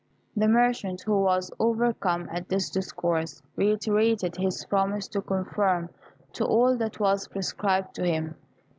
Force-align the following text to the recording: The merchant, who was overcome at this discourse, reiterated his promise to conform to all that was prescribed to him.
The 0.35 0.47
merchant, 0.47 1.01
who 1.03 1.21
was 1.21 1.51
overcome 1.59 2.27
at 2.31 2.49
this 2.49 2.71
discourse, 2.71 3.43
reiterated 3.55 4.35
his 4.35 4.65
promise 4.65 5.07
to 5.09 5.21
conform 5.21 5.89
to 6.33 6.43
all 6.43 6.75
that 6.77 6.99
was 6.99 7.27
prescribed 7.27 7.93
to 7.97 8.03
him. 8.07 8.33